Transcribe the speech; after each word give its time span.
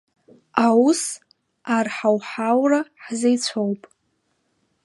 Аус 0.65 1.01
арҳауҳаура 1.75 2.79
ҳзеицәоуп. 3.03 3.81